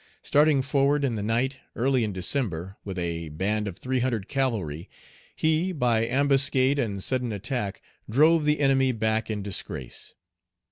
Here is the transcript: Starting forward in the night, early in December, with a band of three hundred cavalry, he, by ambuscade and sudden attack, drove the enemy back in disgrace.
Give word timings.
Starting 0.23 0.63
forward 0.63 1.03
in 1.05 1.13
the 1.13 1.21
night, 1.21 1.57
early 1.75 2.03
in 2.03 2.11
December, 2.11 2.75
with 2.83 2.97
a 2.97 3.29
band 3.29 3.67
of 3.67 3.77
three 3.77 3.99
hundred 3.99 4.27
cavalry, 4.27 4.89
he, 5.35 5.71
by 5.71 6.07
ambuscade 6.07 6.79
and 6.79 7.03
sudden 7.03 7.31
attack, 7.31 7.83
drove 8.09 8.43
the 8.43 8.61
enemy 8.61 8.91
back 8.91 9.29
in 9.29 9.43
disgrace. 9.43 10.15